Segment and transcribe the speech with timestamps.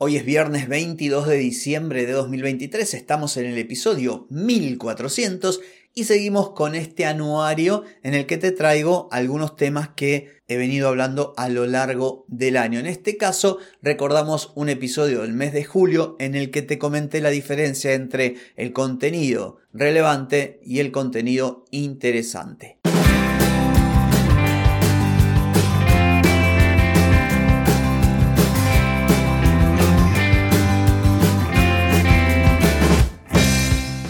[0.00, 5.60] Hoy es viernes 22 de diciembre de 2023, estamos en el episodio 1400
[5.92, 10.86] y seguimos con este anuario en el que te traigo algunos temas que he venido
[10.86, 12.78] hablando a lo largo del año.
[12.78, 17.20] En este caso recordamos un episodio del mes de julio en el que te comenté
[17.20, 22.78] la diferencia entre el contenido relevante y el contenido interesante.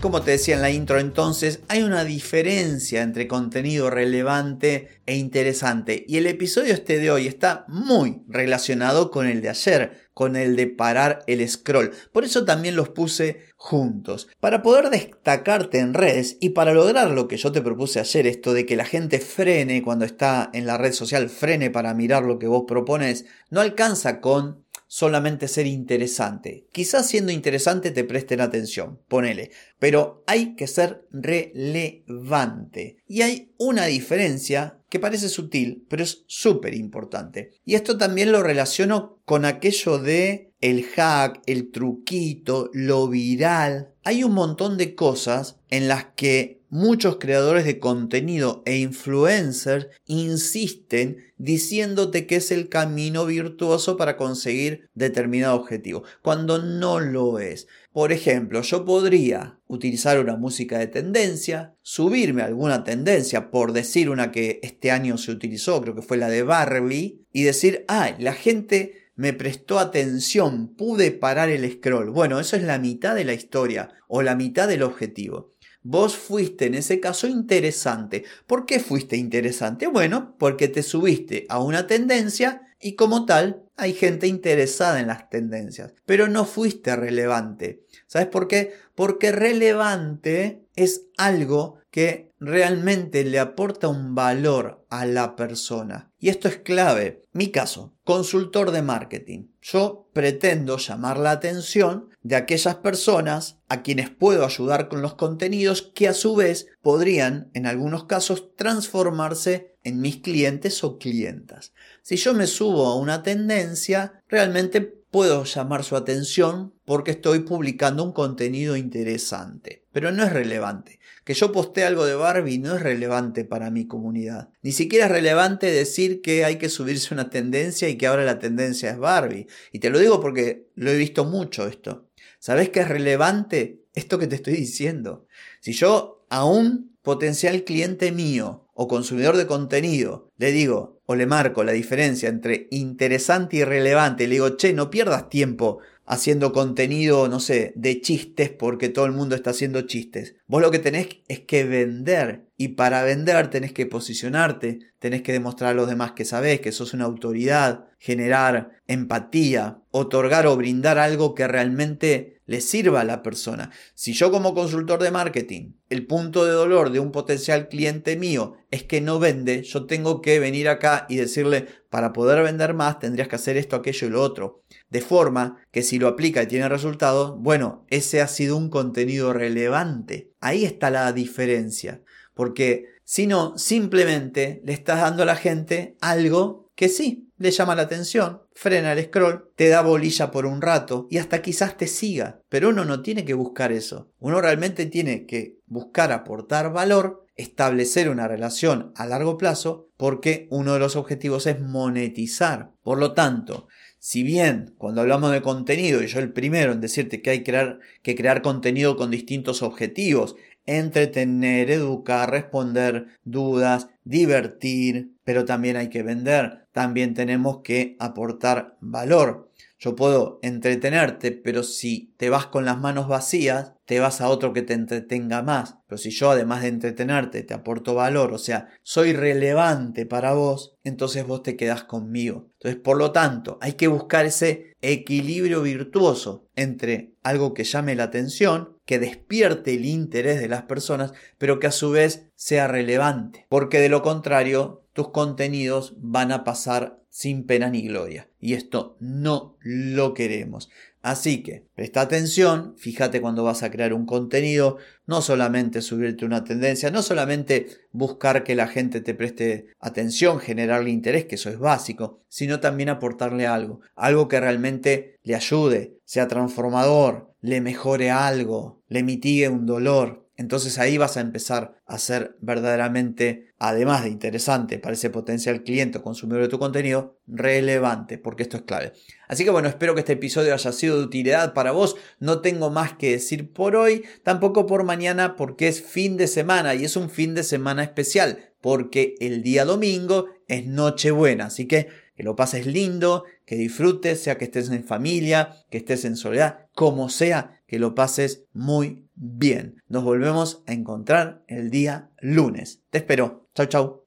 [0.00, 6.06] Como te decía en la intro entonces, hay una diferencia entre contenido relevante e interesante
[6.08, 10.56] y el episodio este de hoy está muy relacionado con el de ayer, con el
[10.56, 11.90] de parar el scroll.
[12.12, 14.28] Por eso también los puse juntos.
[14.40, 18.54] Para poder destacarte en redes y para lograr lo que yo te propuse ayer, esto
[18.54, 22.38] de que la gente frene cuando está en la red social, frene para mirar lo
[22.38, 26.66] que vos propones, no alcanza con solamente ser interesante.
[26.72, 32.96] Quizás siendo interesante te presten atención, ponele, pero hay que ser relevante.
[33.06, 37.52] Y hay una diferencia que parece sutil, pero es súper importante.
[37.64, 43.92] Y esto también lo relaciono con aquello de el hack, el truquito, lo viral.
[44.04, 51.18] Hay un montón de cosas en las que muchos creadores de contenido e influencers insisten
[51.36, 57.66] diciéndote que es el camino virtuoso para conseguir determinado objetivo, cuando no lo es.
[57.92, 64.08] Por ejemplo, yo podría utilizar una música de tendencia, subirme a alguna tendencia, por decir
[64.08, 68.14] una que este año se utilizó, creo que fue la de Barbie, y decir, ah,
[68.18, 72.08] la gente me prestó atención, pude parar el scroll.
[72.08, 75.52] Bueno, eso es la mitad de la historia o la mitad del objetivo.
[75.82, 78.24] Vos fuiste en ese caso interesante.
[78.46, 79.88] ¿Por qué fuiste interesante?
[79.88, 85.28] Bueno, porque te subiste a una tendencia y como tal hay gente interesada en las
[85.28, 87.84] tendencias, pero no fuiste relevante.
[88.06, 88.72] ¿Sabes por qué?
[88.94, 96.10] Porque relevante es algo que realmente le aporta un valor a la persona.
[96.18, 97.22] Y esto es clave.
[97.32, 99.48] Mi caso, consultor de marketing.
[99.60, 105.82] Yo pretendo llamar la atención de aquellas personas a quienes puedo ayudar con los contenidos
[105.82, 111.72] que a su vez podrían, en algunos casos, transformarse en mis clientes o clientas.
[112.02, 114.80] Si yo me subo a una tendencia, realmente
[115.10, 121.00] puedo llamar su atención porque estoy publicando un contenido interesante, pero no es relevante.
[121.24, 124.50] Que yo postee algo de Barbie no es relevante para mi comunidad.
[124.62, 128.38] Ni siquiera es relevante decir que hay que subirse una tendencia y que ahora la
[128.38, 129.46] tendencia es Barbie.
[129.72, 132.08] Y te lo digo porque lo he visto mucho esto.
[132.38, 133.82] ¿Sabes qué es relevante?
[133.94, 135.26] Esto que te estoy diciendo.
[135.60, 141.26] Si yo a un potencial cliente mío o consumidor de contenido le digo o le
[141.26, 147.28] marco la diferencia entre interesante y relevante, le digo, che, no pierdas tiempo haciendo contenido,
[147.28, 150.34] no sé, de chistes porque todo el mundo está haciendo chistes.
[150.46, 155.32] Vos lo que tenés es que vender y para vender tenés que posicionarte, tenés que
[155.32, 160.98] demostrar a los demás que sabés, que sos una autoridad, generar empatía, otorgar o brindar
[160.98, 163.70] algo que realmente le sirva a la persona.
[163.94, 168.54] Si yo como consultor de marketing, el punto de dolor de un potencial cliente mío
[168.72, 172.98] es que no vende, yo tengo que venir acá y decirle, para poder vender más
[172.98, 174.64] tendrías que hacer esto, aquello y lo otro.
[174.88, 179.32] De forma que si lo aplica y tiene resultados, bueno, ese ha sido un contenido
[179.32, 180.32] relevante.
[180.40, 182.02] Ahí está la diferencia.
[182.34, 187.74] Porque si no, simplemente le estás dando a la gente algo que sí, le llama
[187.74, 191.86] la atención, frena el scroll, te da bolilla por un rato y hasta quizás te
[191.86, 192.40] siga.
[192.48, 194.10] Pero uno no tiene que buscar eso.
[194.18, 200.72] Uno realmente tiene que buscar aportar valor, establecer una relación a largo plazo, porque uno
[200.72, 202.70] de los objetivos es monetizar.
[202.82, 203.68] Por lo tanto,
[203.98, 207.78] si bien cuando hablamos de contenido, y yo el primero en decirte que hay crear,
[208.02, 210.34] que crear contenido con distintos objetivos,
[210.78, 219.49] entretener, educar, responder dudas, divertir, pero también hay que vender, también tenemos que aportar valor.
[219.82, 224.52] Yo puedo entretenerte, pero si te vas con las manos vacías, te vas a otro
[224.52, 225.78] que te entretenga más.
[225.88, 230.76] Pero si yo además de entretenerte te aporto valor, o sea, soy relevante para vos,
[230.84, 232.50] entonces vos te quedás conmigo.
[232.58, 238.04] Entonces, por lo tanto, hay que buscar ese equilibrio virtuoso entre algo que llame la
[238.04, 243.46] atención, que despierte el interés de las personas, pero que a su vez sea relevante.
[243.48, 248.28] Porque de lo contrario, tus contenidos van a pasar sin pena ni gloria.
[248.40, 250.70] Y esto no lo queremos.
[251.02, 254.76] Así que presta atención, fíjate cuando vas a crear un contenido,
[255.06, 260.90] no solamente subirte una tendencia, no solamente buscar que la gente te preste atención, generarle
[260.90, 266.28] interés, que eso es básico, sino también aportarle algo, algo que realmente le ayude, sea
[266.28, 272.34] transformador, le mejore algo, le mitigue un dolor, entonces ahí vas a empezar a ser
[272.40, 278.44] verdaderamente, además de interesante para ese potencial cliente o consumidor de tu contenido, relevante, porque
[278.44, 278.94] esto es clave.
[279.28, 281.96] Así que bueno, espero que este episodio haya sido de utilidad para vos.
[282.20, 286.74] No tengo más que decir por hoy, tampoco por mañana, porque es fin de semana
[286.74, 291.44] y es un fin de semana especial, porque el día domingo es Nochebuena.
[291.44, 296.04] Así que que lo pases lindo, que disfrutes, sea que estés en familia, que estés
[296.04, 299.82] en soledad, como sea, que lo pases muy bien.
[299.86, 302.82] Nos volvemos a encontrar el día lunes.
[302.90, 303.48] Te espero.
[303.54, 304.02] Chau, chau.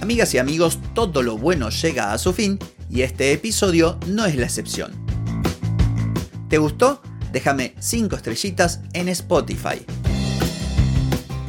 [0.00, 4.36] Amigas y amigos, todo lo bueno llega a su fin y este episodio no es
[4.36, 4.92] la excepción.
[6.48, 7.02] ¿Te gustó?
[7.30, 9.84] Déjame 5 estrellitas en Spotify.